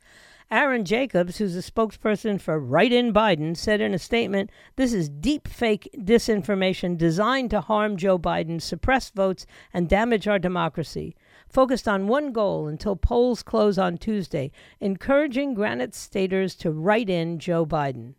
[0.48, 5.08] Aaron Jacobs, who's a spokesperson for Write In Biden, said in a statement this is
[5.08, 11.16] deep fake disinformation designed to harm Joe Biden, suppress votes, and damage our democracy.
[11.48, 17.40] Focused on one goal until polls close on Tuesday encouraging Granite Staters to write in
[17.40, 18.14] Joe Biden.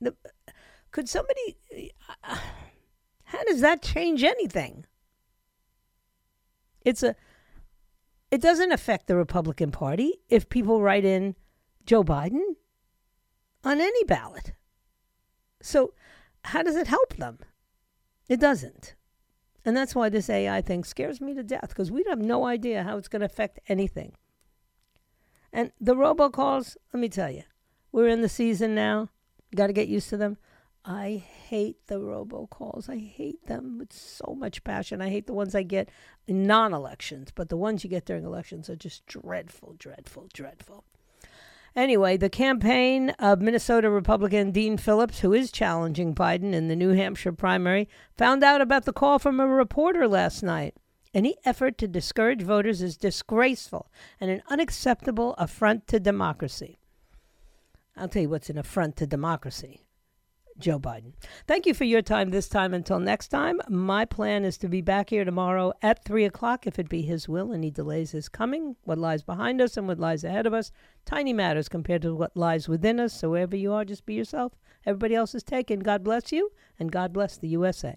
[0.00, 0.14] The,
[0.92, 1.56] could somebody.
[2.22, 2.36] Uh,
[3.24, 4.86] how does that change anything?
[6.84, 7.16] It's a
[8.34, 11.36] it doesn't affect the Republican Party if people write in
[11.86, 12.42] Joe Biden
[13.62, 14.54] on any ballot.
[15.62, 15.94] So,
[16.42, 17.38] how does it help them?
[18.28, 18.96] It doesn't.
[19.64, 22.82] And that's why this AI thing scares me to death because we have no idea
[22.82, 24.14] how it's going to affect anything.
[25.52, 27.44] And the robocalls, let me tell you,
[27.92, 29.10] we're in the season now.
[29.54, 30.38] Got to get used to them.
[30.86, 32.90] I hate the robocalls.
[32.90, 35.00] I hate them with so much passion.
[35.00, 35.88] I hate the ones I get
[36.26, 40.84] in non elections, but the ones you get during elections are just dreadful, dreadful, dreadful.
[41.74, 46.90] Anyway, the campaign of Minnesota Republican Dean Phillips, who is challenging Biden in the New
[46.90, 50.74] Hampshire primary, found out about the call from a reporter last night.
[51.14, 56.78] Any effort to discourage voters is disgraceful and an unacceptable affront to democracy.
[57.96, 59.83] I'll tell you what's an affront to democracy
[60.58, 61.12] Joe Biden.
[61.46, 62.72] Thank you for your time this time.
[62.74, 66.78] Until next time, my plan is to be back here tomorrow at 3 o'clock if
[66.78, 68.76] it be His will and He delays His coming.
[68.84, 70.70] What lies behind us and what lies ahead of us,
[71.04, 73.12] tiny matters compared to what lies within us.
[73.12, 74.52] So wherever you are, just be yourself.
[74.86, 75.80] Everybody else is taken.
[75.80, 77.96] God bless you, and God bless the USA.